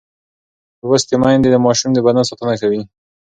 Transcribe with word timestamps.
لوستې 0.87 1.15
میندې 1.21 1.49
د 1.51 1.55
ماشوم 1.65 1.91
د 1.93 1.99
بدن 2.05 2.23
ساتنه 2.29 2.53
کوي. 2.61 2.81